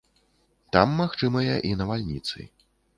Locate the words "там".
0.77-0.97